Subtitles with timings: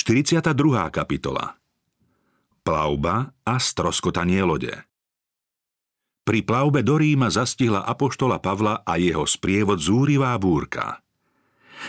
[0.00, 0.56] 42.
[0.88, 1.60] kapitola
[2.64, 4.72] Plavba a stroskotanie lode
[6.24, 11.04] Pri plavbe do Ríma zastihla apoštola Pavla a jeho sprievod zúrivá búrka.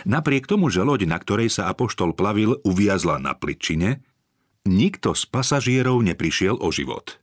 [0.04, 4.04] Napriek tomu, že loď, na ktorej sa apoštol plavil, uviazla na pličine,
[4.68, 7.16] nikto z pasažierov neprišiel o život.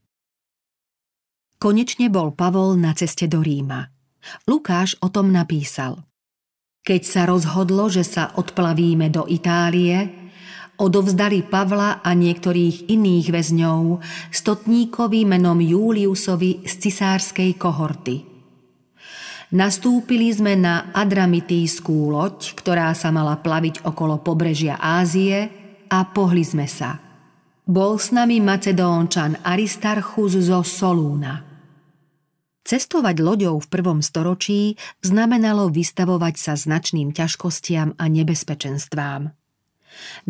[1.61, 3.93] Konečne bol Pavol na ceste do Ríma.
[4.49, 6.01] Lukáš o tom napísal.
[6.81, 10.18] Keď sa rozhodlo, že sa odplavíme do Itálie,
[10.79, 13.99] odovzdali Pavla a niektorých iných väzňov
[14.31, 18.23] stotníkovi menom Juliusovi z cisárskej kohorty.
[19.53, 25.51] Nastúpili sme na Adramitijskú loď, ktorá sa mala plaviť okolo pobrežia Ázie
[25.89, 27.01] a pohli sme sa.
[27.67, 31.45] Bol s nami Macedónčan Aristarchus zo Solúna–
[32.69, 39.38] Cestovať loďou v prvom storočí znamenalo vystavovať sa značným ťažkostiam a nebezpečenstvám.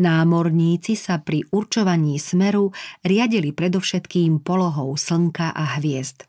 [0.00, 2.72] Námorníci sa pri určovaní smeru
[3.04, 6.26] riadili predovšetkým polohou slnka a hviezd.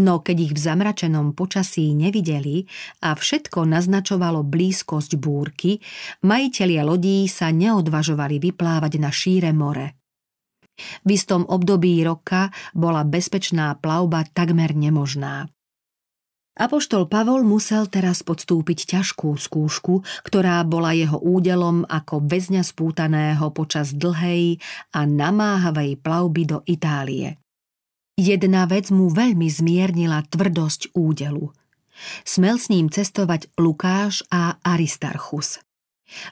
[0.00, 2.64] No keď ich v zamračenom počasí nevideli
[3.04, 5.84] a všetko naznačovalo blízkosť búrky,
[6.24, 9.94] majitelia lodí sa neodvažovali vyplávať na šíre more–
[11.04, 15.48] v istom období roka bola bezpečná plavba takmer nemožná.
[16.60, 23.96] Apoštol Pavol musel teraz podstúpiť ťažkú skúšku, ktorá bola jeho údelom ako väzňa spútaného počas
[23.96, 24.60] dlhej
[24.92, 27.40] a namáhavej plavby do Itálie.
[28.20, 31.48] Jedna vec mu veľmi zmiernila tvrdosť údelu.
[32.28, 35.64] Smel s ním cestovať Lukáš a Aristarchus.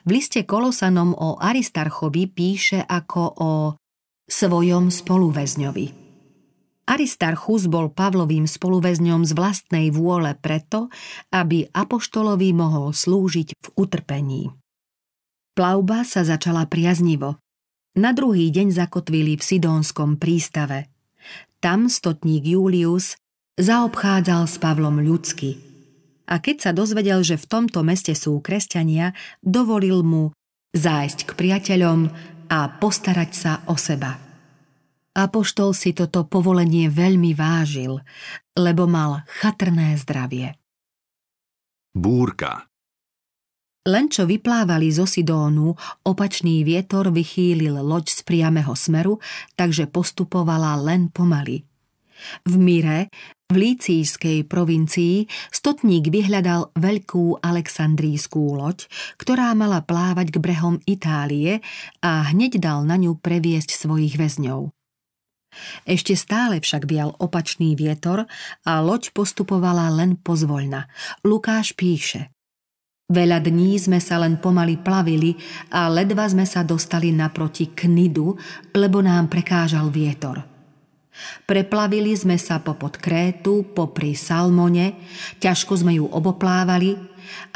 [0.05, 3.51] V liste Kolosanom o Aristarchovi píše ako o
[4.29, 5.98] svojom spoluväzňovi.
[6.89, 10.89] Aristarchus bol Pavlovým spoluväzňom z vlastnej vôle preto,
[11.29, 14.49] aby apoštolovi mohol slúžiť v utrpení.
[15.53, 17.37] Plavba sa začala priaznivo.
[17.93, 20.89] Na druhý deň zakotvili v Sidónskom prístave.
[21.61, 23.19] Tam stotník Julius
[23.61, 25.61] zaobchádzal s Pavlom ľudsky.
[26.25, 29.13] A keď sa dozvedel, že v tomto meste sú kresťania,
[29.45, 30.33] dovolil mu
[30.73, 31.99] zájsť k priateľom
[32.49, 34.28] a postarať sa o seba.
[35.17, 37.99] Apoštol si toto povolenie veľmi vážil,
[38.53, 40.55] lebo mal chatrné zdravie.
[41.93, 42.69] Búrka
[43.89, 45.73] len čo vyplávali zo Sidónu,
[46.05, 49.17] opačný vietor vychýlil loď z priameho smeru,
[49.57, 51.65] takže postupovala len pomaly.
[52.45, 53.09] V Mire,
[53.49, 58.85] v Lícijskej provincii, stotník vyhľadal veľkú Alexandrijskú loď,
[59.17, 61.63] ktorá mala plávať k brehom Itálie
[62.03, 64.69] a hneď dal na ňu previesť svojich väzňov.
[65.83, 68.29] Ešte stále však vial opačný vietor
[68.63, 70.85] a loď postupovala len pozvoľna.
[71.25, 72.29] Lukáš píše
[73.09, 75.33] Veľa dní sme sa len pomaly plavili
[75.73, 78.37] a ledva sme sa dostali naproti Knidu,
[78.77, 80.45] lebo nám prekážal vietor.
[81.49, 84.93] Preplavili sme sa popod Krétu, popri Salmone,
[85.41, 86.95] ťažko sme ju oboplávali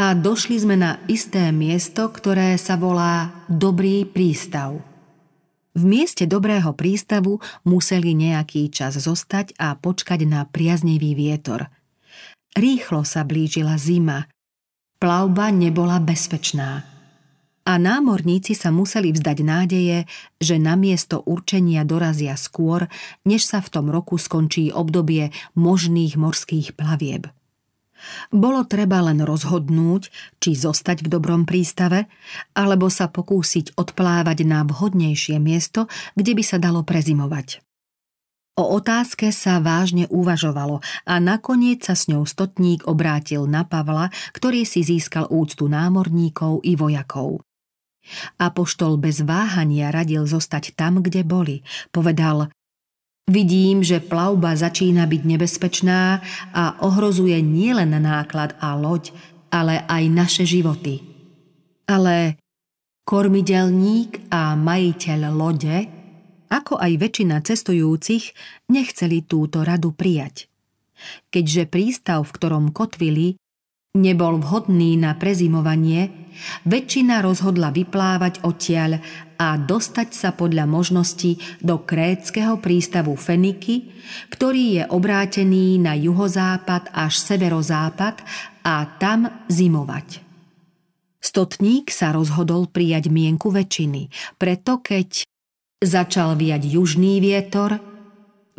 [0.01, 4.92] a došli sme na isté miesto, ktoré sa volá Dobrý prístav.
[5.73, 11.69] V mieste dobrého prístavu museli nejaký čas zostať a počkať na priaznevý vietor.
[12.53, 14.29] Rýchlo sa blížila zima.
[15.01, 16.93] Plavba nebola bezpečná
[17.63, 19.97] a námorníci sa museli vzdať nádeje,
[20.37, 22.91] že na miesto určenia dorazia skôr,
[23.23, 27.31] než sa v tom roku skončí obdobie možných morských plavieb.
[28.29, 30.09] Bolo treba len rozhodnúť,
[30.39, 32.07] či zostať v dobrom prístave,
[32.53, 37.63] alebo sa pokúsiť odplávať na vhodnejšie miesto, kde by sa dalo prezimovať.
[38.53, 44.61] O otázke sa vážne uvažovalo a nakoniec sa s ňou stotník obrátil na Pavla, ktorý
[44.61, 47.41] si získal úctu námorníkov i vojakov.
[48.37, 51.65] Apoštol bez váhania radil zostať tam, kde boli.
[51.89, 52.53] Povedal,
[53.27, 56.01] vidím, že plavba začína byť nebezpečná
[56.51, 59.15] a ohrozuje nielen náklad a loď,
[59.53, 61.03] ale aj naše životy.
[61.87, 62.39] Ale
[63.03, 65.77] kormidelník a majiteľ lode,
[66.47, 68.31] ako aj väčšina cestujúcich,
[68.69, 70.47] nechceli túto radu prijať.
[71.33, 73.35] Keďže prístav, v ktorom kotvili,
[73.97, 76.22] nebol vhodný na prezimovanie,
[76.67, 79.01] väčšina rozhodla vyplávať odtiaľ
[79.37, 83.91] a dostať sa podľa možností do kréckého prístavu Feniky,
[84.31, 88.23] ktorý je obrátený na juhozápad až severozápad
[88.63, 90.23] a tam zimovať.
[91.23, 95.23] Stotník sa rozhodol prijať mienku väčšiny, preto keď
[95.79, 97.79] začal viať južný vietor,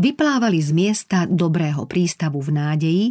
[0.01, 3.07] vyplávali z miesta dobrého prístavu v nádeji,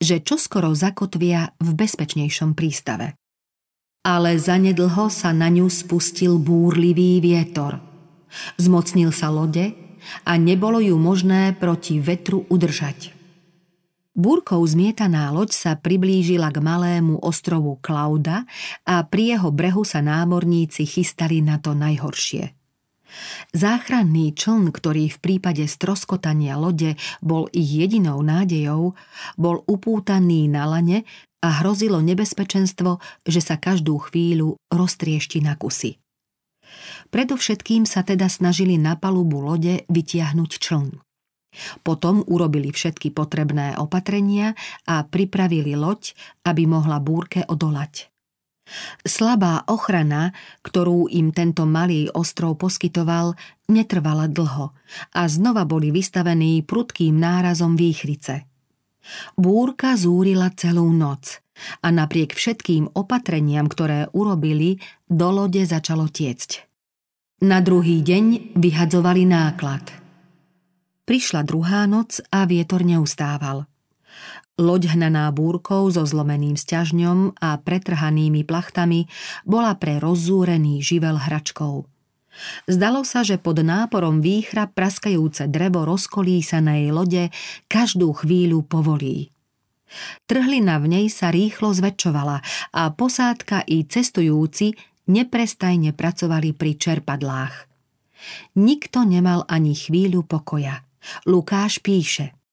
[0.00, 3.16] že čoskoro zakotvia v bezpečnejšom prístave.
[4.04, 7.80] Ale zanedlho sa na ňu spustil búrlivý vietor.
[8.60, 9.72] Zmocnil sa lode
[10.28, 13.16] a nebolo ju možné proti vetru udržať.
[14.14, 18.46] Búrkou zmietaná loď sa priblížila k malému ostrovu Klauda
[18.86, 22.54] a pri jeho brehu sa námorníci chystali na to najhoršie.
[23.54, 28.94] Záchranný čln, ktorý v prípade stroskotania lode bol ich jedinou nádejou,
[29.38, 31.06] bol upútaný na lane
[31.44, 36.00] a hrozilo nebezpečenstvo, že sa každú chvíľu roztriešti na kusy.
[37.12, 40.88] Predovšetkým sa teda snažili na palubu lode vytiahnuť čln.
[41.86, 44.58] Potom urobili všetky potrebné opatrenia
[44.90, 48.13] a pripravili loď, aby mohla búrke odolať.
[49.04, 50.32] Slabá ochrana,
[50.64, 53.36] ktorú im tento malý ostrov poskytoval,
[53.68, 54.72] netrvala dlho
[55.12, 58.48] a znova boli vystavení prudkým nárazom výchrice.
[59.36, 61.44] Búrka zúrila celú noc
[61.84, 66.66] a napriek všetkým opatreniam, ktoré urobili, do lode začalo tiecť.
[67.44, 69.84] Na druhý deň vyhadzovali náklad–
[71.04, 73.68] Prišla druhá noc a vietor neustával.
[74.54, 79.10] Loď hnaná búrkou so zlomeným sťažňom a pretrhanými plachtami
[79.42, 81.90] bola pre rozzúrený živel hračkou.
[82.70, 87.34] Zdalo sa, že pod náporom výchra praskajúce drevo rozkolísanej lode
[87.66, 89.34] každú chvíľu povolí.
[90.30, 92.38] Trhlina v nej sa rýchlo zväčšovala
[92.74, 94.74] a posádka i cestujúci
[95.10, 97.54] neprestajne pracovali pri čerpadlách.
[98.54, 100.86] Nikto nemal ani chvíľu pokoja.
[101.26, 102.43] Lukáš píše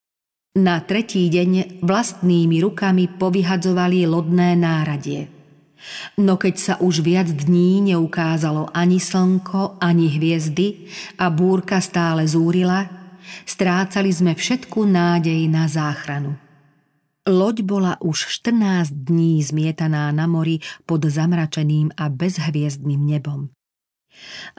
[0.51, 5.31] Na tretí deň vlastnými rukami povyhadzovali lodné náradie.
[6.19, 10.91] No keď sa už viac dní neukázalo ani slnko, ani hviezdy
[11.23, 12.83] a búrka stále zúrila,
[13.47, 16.35] strácali sme všetku nádej na záchranu.
[17.31, 23.47] Loď bola už 14 dní zmietaná na mori pod zamračeným a bezhviezdným nebom.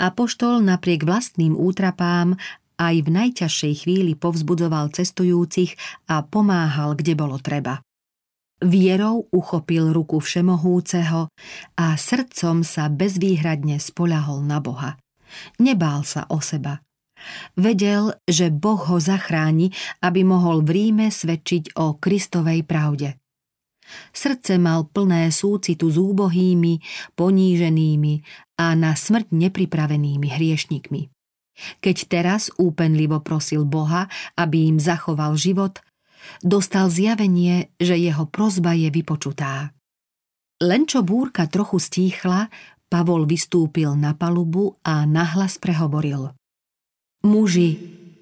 [0.00, 2.40] Apoštol napriek vlastným útrapám
[2.90, 5.78] aj v najťažšej chvíli povzbudzoval cestujúcich
[6.10, 7.78] a pomáhal, kde bolo treba.
[8.62, 11.26] Vierou uchopil ruku všemohúceho
[11.74, 14.94] a srdcom sa bezvýhradne spoľahol na Boha.
[15.58, 16.78] Nebál sa o seba.
[17.58, 19.70] Vedel, že Boh ho zachráni,
[20.02, 23.18] aby mohol v Ríme svedčiť o Kristovej pravde.
[24.14, 26.80] Srdce mal plné súcitu s úbohými,
[27.18, 28.14] poníženými
[28.62, 31.21] a na smrť nepripravenými hriešnikmi.
[31.84, 35.78] Keď teraz úpenlivo prosil Boha, aby im zachoval život,
[36.40, 39.76] dostal zjavenie, že jeho prozba je vypočutá.
[40.62, 42.46] Len čo búrka trochu stíchla,
[42.86, 46.36] Pavol vystúpil na palubu a nahlas prehovoril.
[47.24, 47.70] Muži,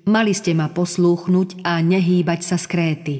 [0.06, 3.16] mali ste ma poslúchnuť a nehýbať sa z kréty.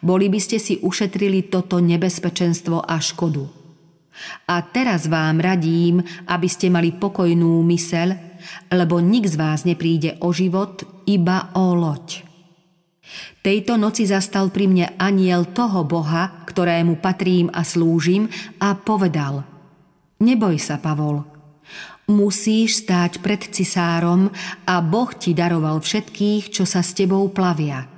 [0.00, 3.61] Boli by ste si ušetrili toto nebezpečenstvo a škodu.
[4.46, 8.32] A teraz vám radím, aby ste mali pokojnú myseľ
[8.72, 12.26] lebo nik z vás nepríde o život, iba o loď.
[13.42, 18.30] Tejto noci zastal pri mne aniel toho Boha, ktorému patrím a slúžim,
[18.62, 19.44] a povedal
[20.22, 21.26] Neboj sa, Pavol,
[22.06, 24.30] musíš stáť pred cisárom
[24.62, 27.90] a Boh ti daroval všetkých, čo sa s tebou plavia.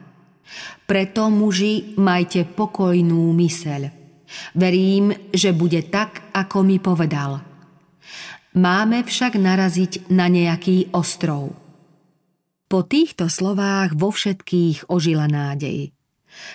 [0.88, 4.03] Preto, muži, majte pokojnú myseľ.
[4.56, 7.40] Verím, že bude tak, ako mi povedal–
[8.54, 11.58] Máme však naraziť na nejaký ostrov.
[12.70, 15.90] Po týchto slovách vo všetkých ožila nádej.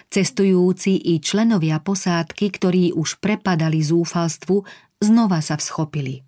[0.07, 4.63] Cestujúci i členovia posádky, ktorí už prepadali zúfalstvu,
[5.03, 6.23] znova sa vschopili.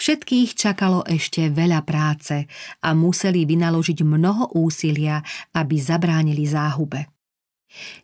[0.00, 2.48] Všetkých čakalo ešte veľa práce
[2.80, 5.20] a museli vynaložiť mnoho úsilia,
[5.52, 7.12] aby zabránili záhube.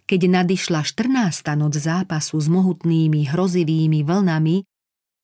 [0.08, 1.56] Keď nadišla 14.
[1.56, 4.64] noc zápasu s mohutnými hrozivými vlnami,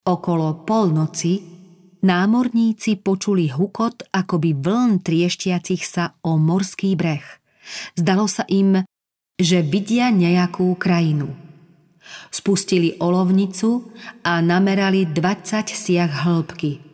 [0.05, 1.41] Okolo polnoci
[2.05, 7.25] námorníci počuli hukot akoby vln trieštiacich sa o morský breh.
[7.97, 8.85] Zdalo sa im,
[9.41, 11.33] že vidia nejakú krajinu.
[12.29, 13.97] Spustili olovnicu
[14.29, 16.85] a namerali 20 siah hĺbky.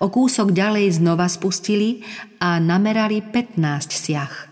[0.00, 2.00] O kúsok ďalej znova spustili
[2.40, 3.60] a namerali 15
[3.92, 4.49] siah.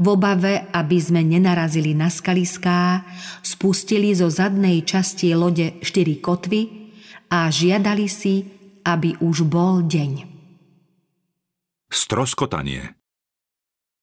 [0.00, 3.04] V obave, aby sme nenarazili na skaliská,
[3.44, 6.60] spustili zo zadnej časti lode štyri kotvy
[7.28, 8.44] a žiadali si,
[8.84, 10.28] aby už bol deň.
[11.92, 13.02] Stroskotanie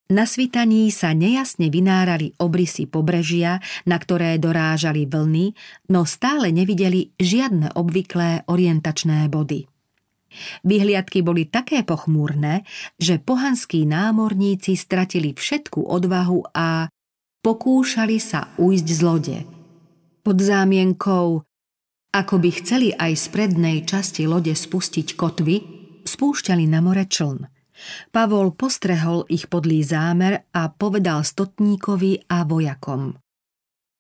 [0.10, 5.54] na svitaní sa nejasne vynárali obrysy pobrežia, na ktoré dorážali vlny,
[5.94, 9.70] no stále nevideli žiadne obvyklé orientačné body.
[10.64, 12.64] Vyhliadky boli také pochmúrne,
[12.98, 16.88] že pohanskí námorníci stratili všetku odvahu a
[17.42, 19.38] pokúšali sa ujsť z lode.
[20.22, 21.42] Pod zámienkou
[22.10, 25.56] Ako by chceli aj z prednej časti lode spustiť kotvy,
[26.06, 27.46] spúšťali na more čln.
[28.12, 33.16] Pavol postrehol ich podlý zámer a povedal stotníkovi a vojakom.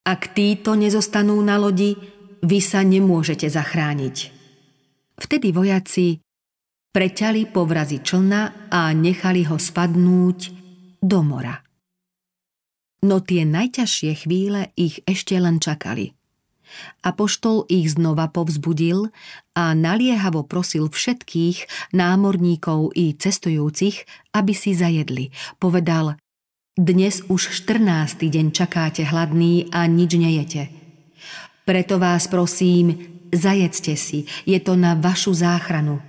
[0.03, 1.95] Ak títo nezostanú na lodi,
[2.43, 4.38] vy sa nemôžete zachrániť.
[5.19, 6.17] Vtedy vojaci
[6.95, 10.39] preťali povrazy člna a nechali ho spadnúť
[11.03, 11.59] do mora.
[13.03, 16.11] No tie najťažšie chvíle ich ešte len čakali–
[17.01, 19.09] Apoštol ich znova povzbudil
[19.57, 25.33] a naliehavo prosil všetkých námorníkov i cestujúcich, aby si zajedli.
[25.57, 26.19] Povedal,
[26.79, 28.29] dnes už 14.
[28.29, 30.61] deň čakáte hladný a nič nejete.
[31.67, 36.01] Preto vás prosím, zajedzte si, je to na vašu záchranu.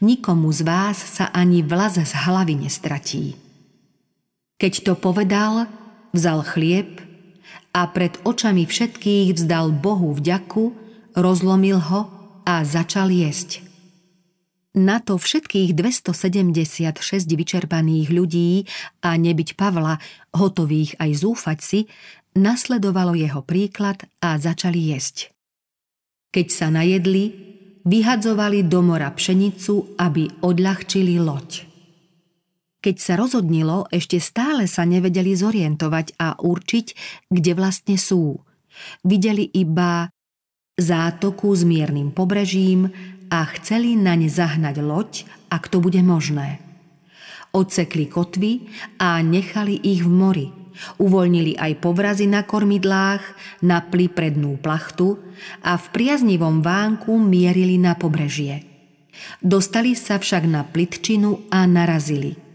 [0.00, 3.34] Nikomu z vás sa ani vlas z hlavy nestratí.
[4.56, 5.68] Keď to povedal,
[6.16, 7.06] vzal chlieb,
[7.76, 10.72] a pred očami všetkých vzdal Bohu vďaku,
[11.12, 12.08] rozlomil ho
[12.48, 13.60] a začal jesť.
[14.76, 18.64] Na to všetkých 276 vyčerpaných ľudí
[19.04, 20.00] a nebyť Pavla,
[20.32, 21.80] hotových aj zúfať si,
[22.36, 25.35] nasledovalo jeho príklad a začali jesť.
[26.36, 27.32] Keď sa najedli,
[27.88, 31.64] vyhadzovali do mora pšenicu, aby odľahčili loď.
[32.84, 36.86] Keď sa rozhodnilo, ešte stále sa nevedeli zorientovať a určiť,
[37.32, 38.36] kde vlastne sú.
[39.00, 40.12] Videli iba
[40.76, 42.92] zátoku s miernym pobrežím
[43.32, 46.60] a chceli na ne zahnať loď, ak to bude možné.
[47.56, 48.68] Odsekli kotvy
[49.00, 50.48] a nechali ich v mori.
[51.00, 53.22] Uvoľnili aj povrazy na kormidlách,
[53.64, 55.18] napli prednú plachtu
[55.64, 58.64] a v priaznivom vánku mierili na pobrežie.
[59.40, 62.36] Dostali sa však na plitčinu a narazili–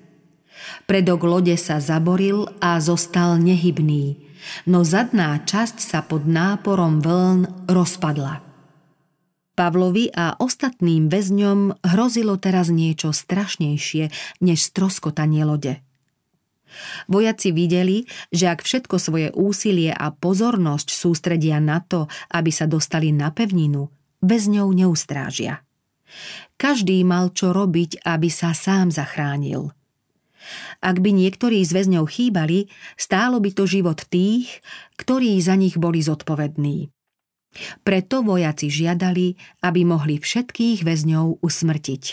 [0.86, 4.20] Predok lode sa zaboril a zostal nehybný,
[4.68, 8.44] no zadná časť sa pod náporom vln rozpadla.
[9.52, 14.10] Pavlovi a ostatným väzňom hrozilo teraz niečo strašnejšie
[14.42, 15.84] než stroskotanie lode.
[17.12, 23.12] Vojaci videli, že ak všetko svoje úsilie a pozornosť sústredia na to, aby sa dostali
[23.12, 23.92] na pevninu,
[24.24, 25.64] väzňov neustrážia.
[26.60, 29.72] Každý mal čo robiť, aby sa sám zachránil–
[30.82, 34.66] ak by niektorí z väzňov chýbali, stálo by to život tých,
[34.98, 36.90] ktorí za nich boli zodpovední.
[37.84, 42.04] Preto vojaci žiadali, aby mohli všetkých väzňov usmrtiť.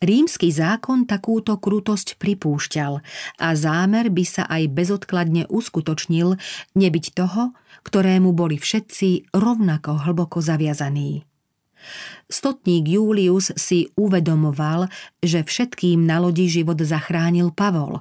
[0.00, 2.92] Rímsky zákon takúto krutosť pripúšťal
[3.40, 6.36] a zámer by sa aj bezodkladne uskutočnil
[6.76, 11.24] nebyť toho, ktorému boli všetci rovnako hlboko zaviazaní.
[12.32, 14.88] Stotník Julius si uvedomoval,
[15.20, 18.00] že všetkým na lodi život zachránil Pavol.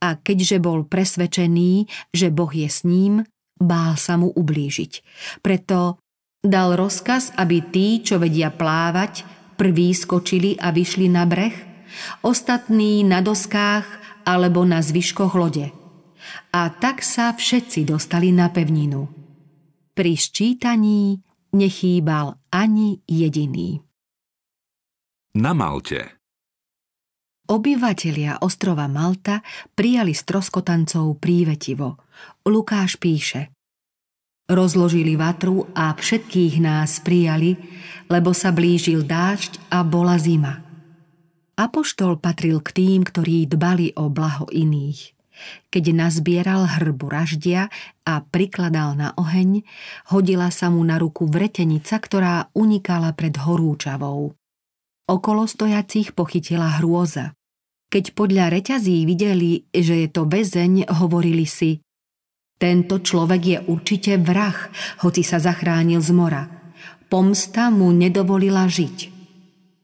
[0.00, 3.28] A keďže bol presvedčený, že Boh je s ním,
[3.60, 5.04] bál sa mu ublížiť.
[5.44, 6.00] Preto
[6.40, 11.54] dal rozkaz, aby tí, čo vedia plávať, prví skočili a vyšli na breh,
[12.22, 13.86] ostatní na doskách
[14.26, 15.70] alebo na zvyškoch lode.
[16.54, 19.06] A tak sa všetci dostali na pevninu.
[19.94, 21.22] Pri ščítaní
[21.54, 23.78] nechýbal ani jediný.
[25.38, 26.24] Na Malte
[27.44, 29.44] Obyvatelia ostrova Malta
[29.76, 32.00] prijali stroskotancov prívetivo.
[32.48, 33.52] Lukáš píše
[34.44, 37.56] Rozložili vatru a všetkých nás prijali,
[38.12, 40.60] lebo sa blížil dážď a bola zima.
[41.56, 45.16] Apoštol patril k tým, ktorí dbali o blaho iných.
[45.72, 47.72] Keď nazbieral hrbu raždia
[48.04, 49.64] a prikladal na oheň,
[50.12, 54.36] hodila sa mu na ruku vretenica, ktorá unikala pred horúčavou.
[55.08, 57.32] Okolo stojacích pochytila hrôza.
[57.88, 61.83] Keď podľa reťazí videli, že je to väzeň, hovorili si
[62.64, 64.56] Tento človek je určite vrah,
[65.04, 66.48] hoci sa zachránil z mora.
[67.12, 69.12] Pomsta mu nedovolila žiť.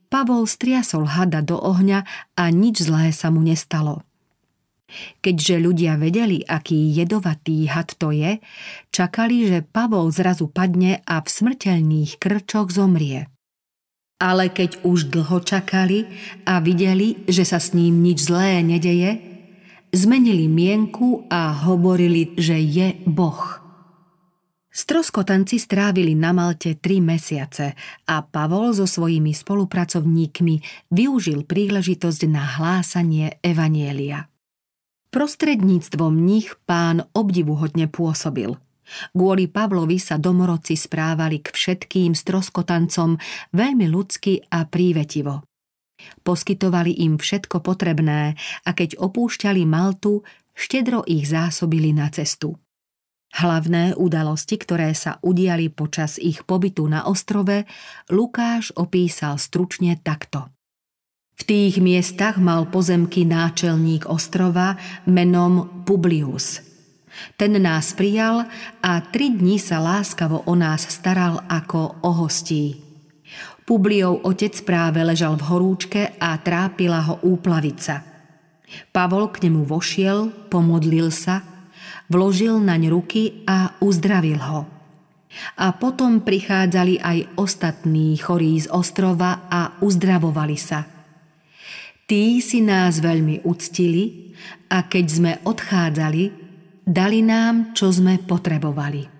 [0.09, 2.09] Pavol striasol hada do ohňa
[2.41, 4.01] a nič zlé sa mu nestalo.
[5.21, 8.41] Keďže ľudia vedeli, aký jedovatý had to je,
[8.97, 13.29] čakali, že Pavol zrazu padne a v smrteľných krčoch zomrie.
[14.25, 16.09] Ale keď už dlho čakali
[16.49, 19.30] a videli, že sa s ním nič zlé nedeje,
[19.91, 23.61] zmenili mienku a hovorili, že je Boh.
[24.71, 27.75] Stroskotanci strávili na Malte tri mesiace
[28.07, 34.31] a Pavol so svojimi spolupracovníkmi využil príležitosť na hlásanie Evanielia.
[35.11, 38.55] Prostredníctvom nich pán obdivuhodne pôsobil.
[39.11, 43.19] Kvôli Pavlovi sa domorodci správali k všetkým stroskotancom
[43.51, 45.50] veľmi ľudsky a prívetivo.
[46.23, 50.23] Poskytovali im všetko potrebné a keď opúšťali Maltu,
[50.55, 52.59] štedro ich zásobili na cestu.
[53.31, 57.63] Hlavné udalosti, ktoré sa udiali počas ich pobytu na ostrove,
[58.11, 60.51] Lukáš opísal stručne takto.
[61.39, 64.77] V tých miestach mal pozemky náčelník ostrova
[65.07, 66.61] menom Publius.
[67.39, 68.45] Ten nás prijal
[68.83, 72.90] a tri dní sa láskavo o nás staral ako o hostí.
[73.65, 78.03] Publiov otec práve ležal v horúčke a trápila ho úplavica.
[78.91, 81.51] Pavol k nemu vošiel, pomodlil sa
[82.11, 84.67] vložil naň ruky a uzdravil ho.
[85.63, 90.83] A potom prichádzali aj ostatní chorí z ostrova a uzdravovali sa.
[92.11, 94.35] Tí si nás veľmi uctili
[94.67, 96.25] a keď sme odchádzali,
[96.83, 99.20] dali nám, čo sme potrebovali.